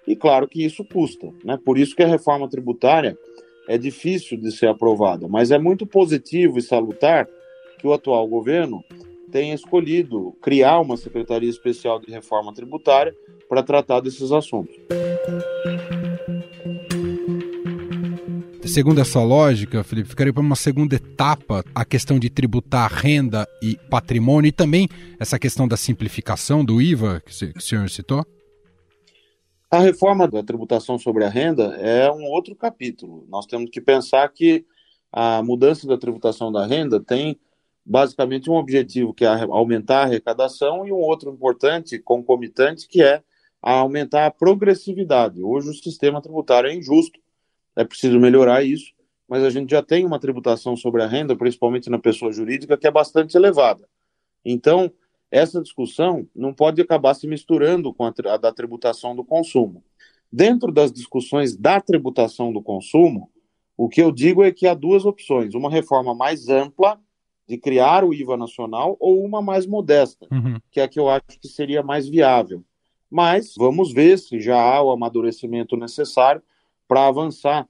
e 0.09 0.17
claro 0.17 0.49
que 0.49 0.65
isso 0.65 0.85
custa. 0.85 1.33
Né? 1.45 1.57
Por 1.65 1.79
isso 1.79 1.95
que 1.95 2.03
a 2.03 2.09
reforma 2.09 2.49
tributária 2.49 3.17
é 3.69 3.79
difícil 3.79 4.37
de 4.37 4.51
ser 4.51 4.67
aprovada, 4.67 5.29
mas 5.29 5.53
é 5.53 5.59
muito 5.59 5.87
positivo 5.87 6.59
e 6.59 6.63
salutar 6.63 7.29
que 7.79 7.87
o 7.87 7.93
atual 7.93 8.27
governo 8.27 8.83
tenha 9.31 9.55
escolhido 9.55 10.37
criar 10.41 10.81
uma 10.81 10.97
Secretaria 10.97 11.49
Especial 11.49 12.01
de 12.01 12.11
Reforma 12.11 12.55
Tributária 12.55 13.15
para 13.49 13.63
tratar 13.63 14.01
desses 14.01 14.33
assuntos. 14.33 14.75
Segundo 18.65 19.01
essa 19.01 19.23
lógica, 19.23 19.85
Felipe, 19.85 20.09
ficaria 20.09 20.33
para 20.33 20.43
uma 20.43 20.57
segunda 20.57 20.97
etapa 20.97 21.65
a 21.75 21.85
questão 21.85 22.19
de 22.19 22.29
tributar 22.29 22.93
renda 22.93 23.47
e 23.63 23.77
patrimônio 23.89 24.49
e 24.49 24.53
também 24.53 24.89
essa 25.21 25.39
questão 25.39 25.69
da 25.69 25.77
simplificação 25.77 26.65
do 26.65 26.83
IVA 26.83 27.23
que 27.25 27.31
o 27.57 27.61
senhor 27.61 27.89
citou? 27.89 28.27
A 29.71 29.79
reforma 29.79 30.29
da 30.29 30.43
tributação 30.43 30.99
sobre 30.99 31.25
a 31.25 31.29
renda 31.29 31.77
é 31.77 32.11
um 32.11 32.25
outro 32.25 32.55
capítulo. 32.55 33.25
Nós 33.29 33.47
temos 33.47 33.71
que 33.71 33.81
pensar 33.81 34.29
que 34.29 34.65
a 35.13 35.43
mudança 35.43 35.87
da 35.87 35.97
tributação 35.97 36.53
da 36.53 36.67
renda 36.67 37.01
tem 37.01 37.39
basicamente 37.87 38.51
um 38.51 38.55
objetivo 38.55 39.15
que 39.15 39.25
é 39.25 39.29
aumentar 39.29 40.01
a 40.01 40.03
arrecadação 40.03 40.87
e 40.87 40.93
um 40.93 40.97
outro 40.97 41.31
importante, 41.31 42.01
concomitante, 42.01 42.89
que 42.89 43.01
é 43.01 43.23
aumentar 43.63 44.27
a 44.27 44.31
progressividade. 44.31 45.41
Hoje 45.41 45.71
o 45.71 45.75
sistema 45.75 46.21
tributário 46.21 46.69
é 46.69 46.75
injusto, 46.75 47.21
é 47.77 47.85
preciso 47.85 48.19
melhorar 48.19 48.65
isso, 48.65 48.93
mas 49.29 49.45
a 49.45 49.51
gente 49.51 49.71
já 49.71 49.83
tem 49.83 50.05
uma 50.05 50.19
tributação 50.19 50.77
sobre 50.77 51.03
a 51.03 51.07
renda, 51.07 51.37
principalmente 51.37 51.89
na 51.89 51.99
pessoa 51.99 52.33
jurídica, 52.33 52.77
que 52.77 52.87
é 52.87 52.91
bastante 52.91 53.37
elevada. 53.37 53.89
Então, 54.45 54.91
essa 55.31 55.63
discussão 55.63 56.29
não 56.35 56.53
pode 56.53 56.81
acabar 56.81 57.15
se 57.15 57.27
misturando 57.27 57.95
com 57.95 58.05
a, 58.05 58.13
a 58.33 58.37
da 58.37 58.53
tributação 58.53 59.15
do 59.15 59.25
consumo. 59.25 59.83
Dentro 60.31 60.73
das 60.73 60.93
discussões 60.93 61.57
da 61.57 61.81
tributação 61.81 62.53
do 62.53 62.63
consumo, 62.63 63.31
o 63.77 63.89
que 63.89 64.01
eu 64.01 64.11
digo 64.11 64.43
é 64.43 64.51
que 64.51 64.67
há 64.67 64.75
duas 64.75 65.05
opções: 65.05 65.55
uma 65.55 65.71
reforma 65.71 66.15
mais 66.15 66.49
ampla, 66.49 67.01
de 67.47 67.57
criar 67.57 68.05
o 68.05 68.13
IVA 68.13 68.37
nacional, 68.37 68.97
ou 68.99 69.25
uma 69.25 69.41
mais 69.41 69.67
modesta, 69.67 70.27
uhum. 70.33 70.59
que 70.71 70.81
é 70.81 70.85
a 70.85 70.89
que 70.89 70.99
eu 70.99 71.09
acho 71.09 71.39
que 71.41 71.49
seria 71.49 71.83
mais 71.83 72.09
viável. 72.09 72.65
Mas 73.11 73.55
vamos 73.57 73.93
ver 73.93 74.19
se 74.19 74.41
já 74.41 74.61
há 74.61 74.83
o 74.83 74.91
amadurecimento 74.91 75.77
necessário 75.77 76.43
para 76.89 77.07
avançar 77.07 77.69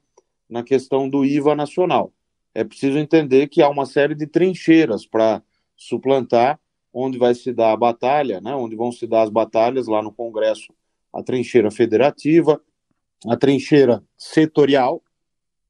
na 0.48 0.62
questão 0.62 1.08
do 1.08 1.24
IVA 1.24 1.54
nacional. 1.54 2.12
É 2.54 2.64
preciso 2.64 2.96
entender 2.96 3.48
que 3.48 3.60
há 3.60 3.68
uma 3.68 3.84
série 3.84 4.14
de 4.14 4.26
trincheiras 4.26 5.04
para 5.04 5.42
suplantar 5.76 6.58
onde 6.98 7.18
vai 7.18 7.34
se 7.34 7.52
dar 7.52 7.72
a 7.72 7.76
batalha, 7.76 8.40
né, 8.40 8.54
onde 8.54 8.74
vão 8.74 8.90
se 8.90 9.06
dar 9.06 9.22
as 9.22 9.28
batalhas 9.28 9.86
lá 9.86 10.02
no 10.02 10.10
Congresso, 10.10 10.72
a 11.12 11.22
trincheira 11.22 11.70
federativa, 11.70 12.58
a 13.28 13.36
trincheira 13.36 14.02
setorial, 14.16 15.02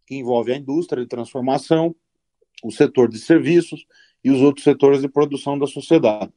que 0.06 0.14
envolve 0.14 0.52
a 0.52 0.56
indústria 0.56 1.02
de 1.02 1.08
transformação, 1.08 1.96
o 2.62 2.70
setor 2.70 3.08
de 3.08 3.18
serviços 3.18 3.84
e 4.24 4.30
os 4.30 4.40
outros 4.40 4.64
setores 4.64 5.00
de 5.00 5.08
produção 5.08 5.58
da 5.58 5.66
sociedade. 5.66 6.32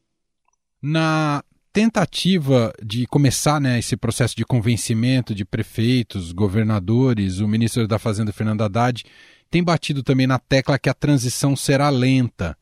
Na 0.82 1.42
tentativa 1.72 2.72
de 2.82 3.06
começar 3.06 3.60
né, 3.60 3.78
esse 3.78 3.96
processo 3.96 4.36
de 4.36 4.44
convencimento 4.44 5.34
de 5.34 5.44
prefeitos, 5.44 6.32
governadores, 6.32 7.38
o 7.38 7.48
ministro 7.48 7.86
da 7.86 7.98
Fazenda, 7.98 8.32
Fernando 8.32 8.62
Haddad, 8.62 9.04
tem 9.50 9.62
batido 9.62 10.02
também 10.02 10.26
na 10.26 10.38
tecla 10.38 10.78
que 10.78 10.88
a 10.88 10.94
transição 10.94 11.56
será 11.56 11.88
lenta. 11.88 12.56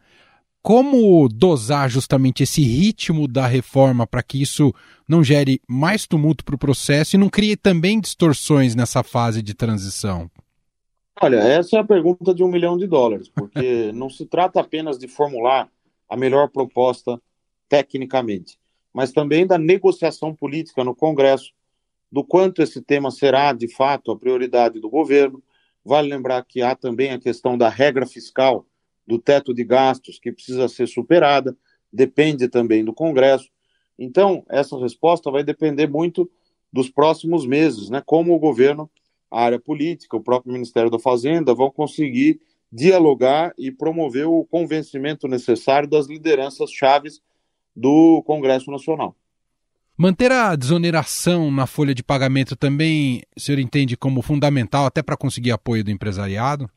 Como 0.63 1.29
dosar 1.29 1.89
justamente 1.89 2.43
esse 2.43 2.63
ritmo 2.63 3.29
da 3.29 3.47
reforma 3.47 4.07
para 4.07 4.23
que 4.23 4.43
isso 4.43 4.75
não 5.09 5.23
gere 5.23 5.61
mais 5.69 6.07
tumulto 6.07 6.45
para 6.45 6.55
o 6.55 6.59
processo 6.59 7.17
e 7.17 7.19
não 7.19 7.29
crie 7.29 7.57
também 7.57 8.01
distorções 8.01 8.75
nessa 8.75 9.03
fase 9.03 9.41
de 9.43 9.55
transição? 9.55 10.31
Olha, 11.21 11.37
essa 11.37 11.77
é 11.77 11.81
a 11.81 11.85
pergunta 11.85 12.33
de 12.33 12.45
um 12.45 12.49
milhão 12.49 12.77
de 12.77 12.87
dólares, 12.87 13.29
porque 13.29 13.91
não 13.93 14.09
se 14.09 14.25
trata 14.25 14.61
apenas 14.61 14.99
de 14.99 15.09
formular 15.09 15.71
a 16.09 16.17
melhor 16.17 16.49
proposta 16.49 17.21
tecnicamente, 17.69 18.59
mas 18.93 19.13
também 19.13 19.47
da 19.47 19.59
negociação 19.59 20.35
política 20.35 20.85
no 20.85 20.95
Congresso, 20.95 21.53
do 22.11 22.25
quanto 22.25 22.63
esse 22.63 22.81
tema 22.81 23.11
será 23.11 23.53
de 23.53 23.69
fato 23.69 24.11
a 24.11 24.19
prioridade 24.19 24.81
do 24.81 24.89
governo. 24.89 25.43
Vale 25.85 26.09
lembrar 26.09 26.43
que 26.45 26.63
há 26.63 26.75
também 26.75 27.11
a 27.11 27.19
questão 27.19 27.59
da 27.59 27.69
regra 27.69 28.07
fiscal 28.07 28.67
do 29.07 29.19
teto 29.19 29.53
de 29.53 29.65
gastos 29.65 30.19
que 30.19 30.33
precisa 30.33 30.69
ser 30.69 30.87
superada, 30.87 31.57
depende 31.93 32.49
também 32.49 32.85
do 32.85 32.93
Congresso. 32.93 33.49
Então, 33.99 34.45
essa 34.49 34.79
resposta 34.79 35.31
vai 35.31 35.43
depender 35.43 35.87
muito 35.87 36.31
dos 36.73 36.89
próximos 36.89 37.47
meses, 37.47 37.91
né? 37.91 38.03
Como 38.05 38.35
o 38.35 38.39
governo, 38.39 38.89
a 39.31 39.43
área 39.43 39.59
política, 39.59 40.17
o 40.17 40.23
próprio 40.23 40.53
Ministério 40.53 40.91
da 40.91 40.99
Fazenda 40.99 41.55
vão 41.55 41.71
conseguir 41.71 42.41
dialogar 42.71 43.53
e 43.59 43.71
promover 43.71 44.27
o 44.27 44.45
convencimento 44.45 45.27
necessário 45.27 45.89
das 45.89 46.07
lideranças 46.07 46.71
chaves 46.71 47.21
do 47.75 48.23
Congresso 48.27 48.71
Nacional. 48.71 49.17
Manter 49.97 50.31
a 50.31 50.55
desoneração 50.55 51.51
na 51.51 51.67
folha 51.67 51.95
de 51.95 52.05
pagamento 52.05 52.55
também 52.55 53.23
o 53.37 53.41
senhor 53.41 53.59
entende 53.59 53.97
como 53.97 54.23
fundamental 54.23 54.87
até 54.87 55.03
para 55.03 55.17
conseguir 55.17 55.51
apoio 55.51 55.83
do 55.83 55.91
empresariado? 55.91 56.71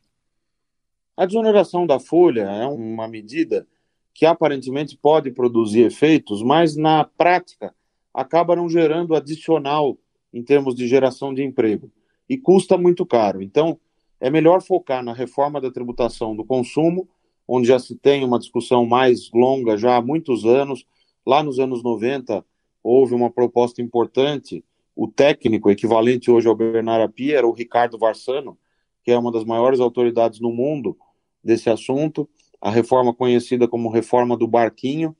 A 1.15 1.25
desoneração 1.25 1.85
da 1.85 1.99
folha 1.99 2.41
é 2.41 2.65
uma 2.65 3.07
medida 3.07 3.67
que 4.13 4.25
aparentemente 4.25 4.97
pode 4.97 5.29
produzir 5.31 5.81
efeitos, 5.81 6.41
mas 6.41 6.75
na 6.75 7.03
prática 7.03 7.73
acaba 8.13 8.55
não 8.55 8.67
gerando 8.67 9.15
adicional 9.15 9.97
em 10.33 10.41
termos 10.41 10.73
de 10.73 10.87
geração 10.87 11.33
de 11.33 11.43
emprego 11.43 11.91
e 12.31 12.37
custa 12.37 12.77
muito 12.77 13.05
caro. 13.05 13.41
Então, 13.41 13.77
é 14.17 14.29
melhor 14.29 14.61
focar 14.61 15.03
na 15.03 15.11
reforma 15.11 15.59
da 15.59 15.69
tributação 15.69 16.33
do 16.33 16.45
consumo, 16.45 17.05
onde 17.45 17.67
já 17.67 17.77
se 17.77 17.93
tem 17.93 18.23
uma 18.23 18.39
discussão 18.39 18.85
mais 18.85 19.29
longa 19.33 19.75
já 19.77 19.97
há 19.97 20.01
muitos 20.01 20.45
anos. 20.45 20.85
Lá 21.25 21.43
nos 21.43 21.59
anos 21.59 21.83
90 21.83 22.45
houve 22.81 23.13
uma 23.13 23.29
proposta 23.29 23.81
importante, 23.81 24.63
o 24.95 25.09
técnico 25.09 25.69
equivalente 25.69 26.31
hoje 26.31 26.47
ao 26.47 26.55
Bernardo 26.55 27.03
Api 27.03 27.33
era 27.33 27.45
o 27.45 27.51
Ricardo 27.51 27.97
Varsano, 27.97 28.57
que 29.03 29.11
é 29.11 29.19
uma 29.19 29.31
das 29.31 29.43
maiores 29.43 29.81
autoridades 29.81 30.39
no 30.39 30.53
mundo 30.53 30.97
desse 31.43 31.69
assunto, 31.69 32.29
a 32.61 32.71
reforma 32.71 33.13
conhecida 33.13 33.67
como 33.67 33.89
reforma 33.89 34.37
do 34.37 34.47
barquinho, 34.47 35.13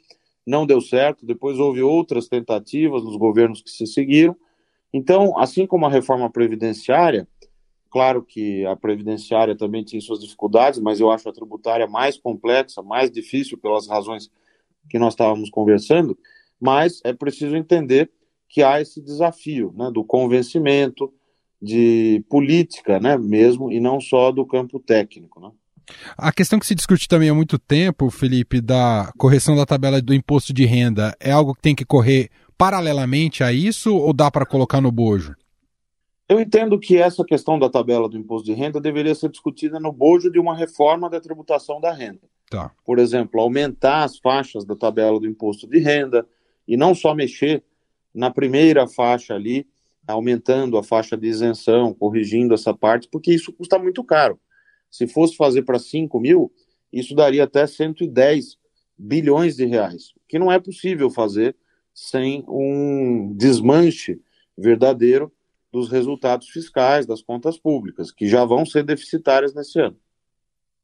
não 0.48 0.66
deu 0.66 0.80
certo, 0.80 1.26
depois 1.26 1.60
houve 1.60 1.82
outras 1.82 2.30
tentativas 2.30 3.04
nos 3.04 3.18
governos 3.18 3.62
que 3.62 3.70
se 3.70 3.86
seguiram. 3.86 4.34
Então, 4.94 5.38
assim 5.38 5.66
como 5.66 5.86
a 5.86 5.90
reforma 5.90 6.30
previdenciária, 6.30 7.28
claro 7.90 8.24
que 8.24 8.66
a 8.66 8.76
previdenciária 8.76 9.56
também 9.56 9.84
tinha 9.84 10.02
suas 10.02 10.20
dificuldades, 10.20 10.80
mas 10.80 11.00
eu 11.00 11.10
acho 11.12 11.28
a 11.30 11.34
tributária 11.34 11.88
mais 11.88 12.18
complexa, 12.18 12.82
mais 12.82 13.10
difícil 13.12 13.58
pelas 13.58 13.88
razões 13.88 14.30
que 14.90 15.00
nós 15.00 15.14
estávamos 15.14 15.50
conversando, 15.50 16.18
mas 16.60 17.00
é 17.04 17.14
preciso 17.14 17.56
entender 17.56 18.12
que 18.50 18.62
há 18.62 18.82
esse 18.82 19.02
desafio 19.02 19.74
né, 19.78 19.90
do 19.94 20.04
convencimento, 20.04 21.12
de 21.62 22.24
política 22.30 23.00
né, 23.00 23.18
mesmo, 23.18 23.72
e 23.72 23.80
não 23.80 24.02
só 24.02 24.32
do 24.32 24.46
campo 24.46 24.80
técnico. 24.80 25.40
Né? 25.40 25.52
A 26.18 26.32
questão 26.32 26.60
que 26.60 26.66
se 26.66 26.76
discute 26.76 27.08
também 27.08 27.30
há 27.30 27.34
muito 27.34 27.58
tempo, 27.58 28.10
Felipe, 28.10 28.60
da 28.60 29.12
correção 29.18 29.56
da 29.56 29.66
tabela 29.66 30.02
do 30.02 30.14
imposto 30.14 30.54
de 30.54 30.66
renda, 30.66 31.16
é 31.20 31.32
algo 31.32 31.54
que 31.54 31.62
tem 31.62 31.76
que 31.76 31.86
correr 31.86 32.30
paralelamente 32.62 33.44
a 33.44 33.52
isso 33.52 33.98
ou 33.98 34.14
dá 34.14 34.30
para 34.30 34.46
colocar 34.46 34.80
no 34.80 34.92
bojo? 34.92 35.36
Eu 36.30 36.40
entendo 36.40 36.80
que 36.80 36.96
essa 36.96 37.26
questão 37.26 37.58
da 37.58 37.68
tabela 37.68 38.08
do 38.08 38.16
imposto 38.16 38.46
de 38.46 38.54
renda 38.54 38.80
deveria 38.80 39.16
ser 39.16 39.32
discutida 39.32 39.80
no 39.80 39.92
bojo 39.92 40.32
de 40.32 40.38
uma 40.38 40.56
reforma 40.56 41.10
da 41.10 41.20
tributação 41.20 41.82
da 41.82 41.92
renda. 41.92 42.22
Tá. 42.52 42.72
Por 42.86 43.00
exemplo, 43.00 43.42
aumentar 43.42 44.04
as 44.04 44.20
faixas 44.20 44.64
da 44.64 44.76
tabela 44.76 45.20
do 45.20 45.26
imposto 45.26 45.68
de 45.68 45.80
renda, 45.80 46.24
e 46.68 46.78
não 46.78 46.94
só 46.94 47.16
mexer 47.16 47.64
na 48.14 48.30
primeira 48.30 48.88
faixa 48.88 49.34
ali, 49.34 49.66
aumentando 50.08 50.78
a 50.78 50.84
faixa 50.84 51.18
de 51.18 51.28
isenção, 51.28 51.96
corrigindo 51.96 52.54
essa 52.54 52.76
parte, 52.76 53.10
porque 53.12 53.34
isso 53.34 53.52
custa 53.52 53.80
muito 53.80 54.04
caro. 54.04 54.40
Se 54.92 55.08
fosse 55.08 55.36
fazer 55.36 55.64
para 55.64 55.80
5 55.80 56.20
mil, 56.20 56.54
isso 56.94 57.16
daria 57.16 57.46
até 57.46 57.66
110 57.66 58.56
bilhões 58.96 59.56
de 59.56 59.66
reais, 59.66 60.14
que 60.30 60.38
não 60.38 60.52
é 60.52 60.60
possível 60.60 61.10
fazer 61.10 61.56
sem 61.94 62.44
um 62.48 63.34
desmanche 63.36 64.20
verdadeiro 64.58 65.32
dos 65.72 65.90
resultados 65.90 66.50
fiscais 66.50 67.06
das 67.06 67.22
contas 67.22 67.58
públicas, 67.58 68.12
que 68.12 68.28
já 68.28 68.44
vão 68.44 68.66
ser 68.66 68.84
deficitárias 68.84 69.54
nesse 69.54 69.80
ano. 69.80 69.96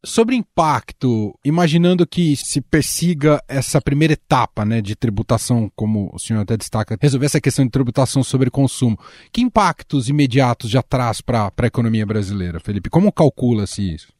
Sobre 0.06 0.36
impacto, 0.36 1.38
imaginando 1.44 2.08
que 2.08 2.36
se 2.36 2.62
persiga 2.62 3.44
essa 3.48 3.82
primeira 3.82 4.14
etapa 4.14 4.64
né, 4.64 4.80
de 4.80 4.96
tributação, 4.96 5.72
como 5.76 6.10
o 6.14 6.20
senhor 6.20 6.42
até 6.42 6.56
destaca, 6.56 6.98
resolver 7.02 7.26
essa 7.26 7.42
questão 7.42 7.66
de 7.66 7.72
tributação 7.72 8.24
sobre 8.24 8.50
consumo, 8.50 8.98
que 9.34 9.42
impactos 9.42 10.08
imediatos 10.08 10.70
já 10.70 10.84
traz 10.84 11.20
para 11.20 11.52
a 11.58 11.66
economia 11.66 12.06
brasileira, 12.06 12.60
Felipe? 12.60 12.90
Como 12.90 13.12
calcula-se 13.12 13.96
isso? 13.96 14.14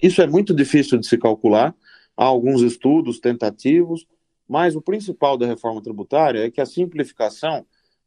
Isso 0.00 0.22
é 0.22 0.26
muito 0.26 0.54
difícil 0.54 0.98
de 0.98 1.06
se 1.06 1.18
calcular. 1.18 1.74
Há 2.16 2.24
alguns 2.24 2.62
estudos 2.62 3.18
tentativos, 3.18 4.06
mas 4.48 4.76
o 4.76 4.82
principal 4.82 5.36
da 5.36 5.46
reforma 5.46 5.82
tributária 5.82 6.44
é 6.44 6.50
que 6.50 6.60
a 6.60 6.66
simplificação 6.66 7.64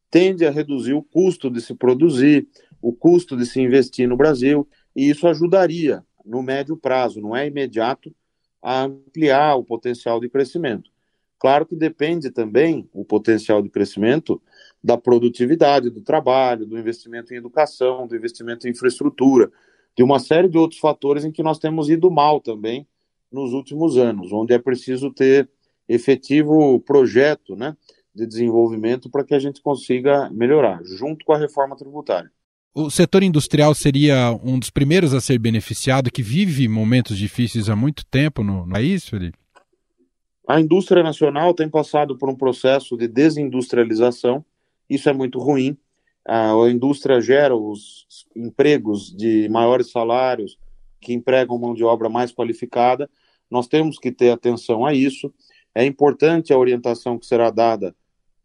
tende 0.09 0.45
a 0.45 0.51
reduzir 0.51 0.93
o 0.93 1.03
custo 1.03 1.49
de 1.49 1.61
se 1.61 1.73
produzir, 1.73 2.47
o 2.81 2.93
custo 2.93 3.35
de 3.35 3.45
se 3.45 3.59
investir 3.59 4.07
no 4.07 4.15
Brasil, 4.15 4.67
e 4.95 5.09
isso 5.09 5.27
ajudaria 5.27 6.03
no 6.23 6.41
médio 6.41 6.77
prazo, 6.77 7.21
não 7.21 7.35
é 7.35 7.47
imediato, 7.47 8.13
a 8.61 8.83
ampliar 8.83 9.55
o 9.55 9.63
potencial 9.63 10.19
de 10.19 10.29
crescimento. 10.29 10.89
Claro 11.39 11.65
que 11.65 11.75
depende 11.75 12.31
também 12.31 12.89
o 12.91 13.05
potencial 13.05 13.61
de 13.61 13.69
crescimento 13.69 14.41
da 14.83 14.97
produtividade 14.97 15.89
do 15.89 16.01
trabalho, 16.01 16.65
do 16.65 16.77
investimento 16.77 17.33
em 17.33 17.37
educação, 17.37 18.07
do 18.07 18.15
investimento 18.15 18.67
em 18.67 18.71
infraestrutura, 18.71 19.51
de 19.95 20.03
uma 20.03 20.19
série 20.19 20.49
de 20.49 20.57
outros 20.57 20.79
fatores 20.79 21.23
em 21.23 21.31
que 21.31 21.43
nós 21.43 21.59
temos 21.59 21.89
ido 21.89 22.09
mal 22.09 22.39
também 22.39 22.87
nos 23.31 23.53
últimos 23.53 23.97
anos, 23.97 24.31
onde 24.31 24.53
é 24.53 24.59
preciso 24.59 25.11
ter 25.11 25.49
efetivo 25.87 26.79
projeto 26.81 27.55
né, 27.55 27.75
de 28.13 28.25
desenvolvimento 28.25 29.09
para 29.09 29.23
que 29.23 29.33
a 29.33 29.39
gente 29.39 29.61
consiga 29.61 30.29
melhorar, 30.29 30.81
junto 30.83 31.25
com 31.25 31.33
a 31.33 31.37
reforma 31.37 31.75
tributária. 31.75 32.31
O 32.73 32.91
setor 32.91 33.23
industrial 33.23 33.73
seria 33.73 34.31
um 34.43 34.59
dos 34.59 34.69
primeiros 34.69 35.13
a 35.13 35.19
ser 35.19 35.39
beneficiado, 35.39 36.11
que 36.11 36.21
vive 36.21 36.67
momentos 36.67 37.17
difíceis 37.17 37.69
há 37.69 37.75
muito 37.75 38.05
tempo 38.05 38.43
no, 38.43 38.65
no 38.65 38.73
país, 38.73 39.07
Felipe? 39.07 39.37
A 40.47 40.61
indústria 40.61 41.03
nacional 41.03 41.53
tem 41.53 41.67
passado 41.67 42.17
por 42.17 42.29
um 42.29 42.35
processo 42.35 42.95
de 42.95 43.07
desindustrialização, 43.07 44.45
isso 44.89 45.09
é 45.09 45.13
muito 45.13 45.39
ruim. 45.39 45.77
A 46.25 46.53
indústria 46.69 47.19
gera 47.19 47.55
os 47.55 48.05
empregos 48.35 49.15
de 49.15 49.49
maiores 49.49 49.91
salários, 49.91 50.57
que 51.01 51.13
empregam 51.13 51.57
mão 51.57 51.73
de 51.73 51.83
obra 51.83 52.09
mais 52.09 52.31
qualificada. 52.31 53.09
Nós 53.49 53.67
temos 53.67 53.97
que 53.97 54.11
ter 54.11 54.29
atenção 54.29 54.85
a 54.85 54.93
isso. 54.93 55.33
É 55.77 55.85
importante 55.85 56.51
a 56.51 56.57
orientação 56.57 57.19
que 57.19 57.25
será 57.27 57.51
dada 57.51 57.95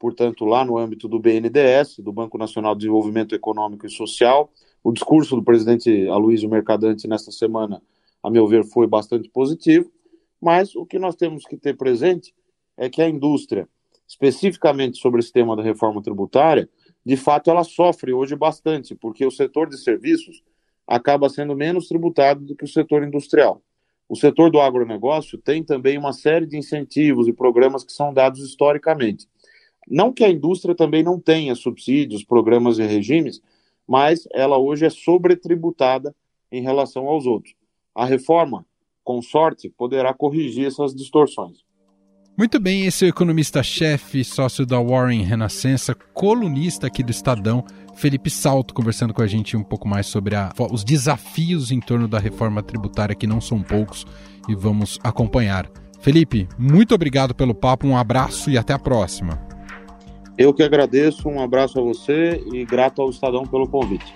portanto, 0.03 0.45
lá 0.45 0.65
no 0.65 0.77
âmbito 0.77 1.07
do 1.07 1.21
BNDES, 1.21 2.01
do 2.01 2.13
Banco 2.13 2.37
Nacional 2.37 2.75
de 2.75 2.81
Desenvolvimento 2.81 3.37
Econômico 3.37 3.87
e 3.87 3.91
Social. 3.91 4.53
O 4.83 4.93
discurso 4.93 5.37
do 5.37 5.45
presidente 5.45 6.09
Aloysio 6.09 6.51
Mercadante 6.51 7.07
nesta 7.07 7.31
semana, 7.31 7.81
a 8.21 8.29
meu 8.29 8.49
ver, 8.49 8.65
foi 8.65 8.89
bastante 8.89 9.31
positivo, 9.31 9.91
mas 10.41 10.75
o 10.75 10.85
que 10.85 10.99
nós 10.99 11.15
temos 11.15 11.47
que 11.47 11.57
ter 11.57 11.77
presente 11.77 12.35
é 12.77 12.91
que 12.91 13.01
a 13.01 13.09
indústria, 13.09 13.69
especificamente 14.09 14.99
sobre 14.99 15.21
esse 15.21 15.33
tema 15.33 15.55
da 15.55 15.63
reforma 15.63 16.03
tributária, 16.03 16.69
de 17.07 17.17
fato 17.17 17.49
ela 17.49 17.63
sofre 17.63 18.13
hoje 18.13 18.35
bastante, 18.35 18.97
porque 18.97 19.25
o 19.25 19.31
setor 19.31 19.69
de 19.69 19.79
serviços 19.79 20.43
acaba 20.85 21.29
sendo 21.29 21.55
menos 21.55 21.87
tributado 21.87 22.45
do 22.45 22.57
que 22.57 22.65
o 22.65 22.69
setor 22.69 23.05
industrial. 23.05 23.63
O 24.13 24.15
setor 24.15 24.51
do 24.51 24.61
agronegócio 24.61 25.39
tem 25.39 25.65
também 25.65 25.97
uma 25.97 26.13
série 26.13 26.45
de 26.45 26.59
incentivos 26.59 27.27
e 27.29 27.33
programas 27.33 27.83
que 27.83 27.95
são 27.95 28.13
dados 28.13 28.41
historicamente. 28.41 29.27
Não 29.89 30.13
que 30.13 30.23
a 30.23 30.29
indústria 30.29 30.75
também 30.75 31.03
não 31.03 31.19
tenha 31.19 31.55
subsídios, 31.55 32.23
programas 32.23 32.79
e 32.79 32.83
regimes, 32.83 33.41
mas 33.89 34.29
ela 34.35 34.59
hoje 34.59 34.85
é 34.85 34.91
sobretributada 34.91 36.15
em 36.53 36.61
relação 36.61 37.09
aos 37.09 37.25
outros. 37.25 37.55
A 37.95 38.05
reforma, 38.05 38.67
com 39.03 39.23
sorte, 39.23 39.71
poderá 39.71 40.13
corrigir 40.13 40.67
essas 40.67 40.95
distorções. 40.95 41.65
Muito 42.37 42.61
bem, 42.61 42.85
esse 42.85 43.07
é 43.07 43.09
o 43.09 43.11
economista-chefe, 43.11 44.25
sócio 44.25 44.67
da 44.67 44.79
Warren 44.79 45.23
Renascença, 45.23 45.95
colunista 45.95 46.87
aqui 46.87 47.03
do 47.03 47.11
Estadão, 47.11 47.65
Felipe 47.95 48.31
Salto, 48.31 48.75
conversando 48.75 49.15
com 49.15 49.23
a 49.23 49.27
gente 49.27 49.57
um 49.57 49.63
pouco 49.63 49.87
mais 49.87 50.07
sobre 50.07 50.35
a, 50.35 50.53
os 50.71 50.85
desafios 50.85 51.71
em 51.71 51.81
torno 51.81 52.09
da 52.09 52.19
reforma 52.19 52.63
tributária, 52.63 53.15
que 53.15 53.27
não 53.27 53.41
são 53.41 53.63
poucos, 53.63 54.07
e 54.49 54.55
vamos 54.55 54.99
acompanhar. 55.03 55.69
Felipe, 56.01 56.49
muito 56.59 56.95
obrigado 56.95 57.35
pelo 57.35 57.55
papo, 57.55 57.87
um 57.87 57.97
abraço 57.97 58.51
e 58.51 58.59
até 58.59 58.73
a 58.73 58.79
próxima. 58.79 59.41
Eu 60.37 60.53
que 60.53 60.63
agradeço, 60.63 61.29
um 61.29 61.41
abraço 61.41 61.79
a 61.79 61.83
você 61.83 62.43
e 62.53 62.65
grato 62.65 63.03
ao 63.03 63.11
Estadão 63.11 63.45
pelo 63.47 63.69
convite. 63.69 64.13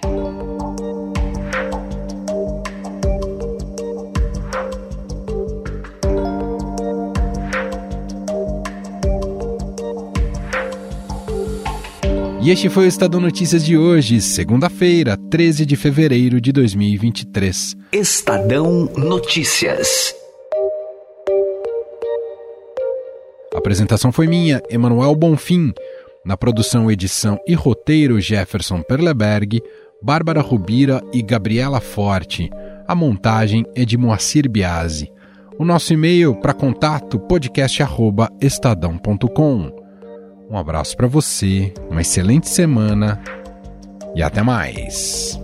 E 12.46 12.50
este 12.52 12.68
foi 12.68 12.84
o 12.84 12.86
Estadão 12.86 13.20
Notícias 13.20 13.64
de 13.64 13.76
hoje, 13.76 14.20
segunda-feira, 14.20 15.16
13 15.16 15.66
de 15.66 15.74
fevereiro 15.74 16.40
de 16.40 16.52
2023. 16.52 17.76
Estadão 17.90 18.88
Notícias. 18.96 20.14
A 23.52 23.58
apresentação 23.58 24.12
foi 24.12 24.28
minha, 24.28 24.62
Emanuel 24.70 25.16
Bonfim. 25.16 25.72
Na 26.24 26.36
produção, 26.36 26.88
edição 26.88 27.36
e 27.48 27.54
roteiro, 27.54 28.20
Jefferson 28.20 28.80
Perleberg, 28.80 29.60
Bárbara 30.00 30.40
Rubira 30.40 31.02
e 31.12 31.22
Gabriela 31.22 31.80
Forte. 31.80 32.48
A 32.86 32.94
montagem 32.94 33.66
é 33.74 33.84
de 33.84 33.98
Moacir 33.98 34.48
Biasi. 34.48 35.10
O 35.58 35.64
nosso 35.64 35.92
e-mail 35.92 36.36
para 36.36 36.54
contato 36.54 37.18
podcast@estadão.com. 37.18 39.85
Um 40.48 40.56
abraço 40.56 40.96
para 40.96 41.08
você, 41.08 41.72
uma 41.90 42.00
excelente 42.00 42.48
semana 42.48 43.20
e 44.14 44.22
até 44.22 44.42
mais. 44.42 45.40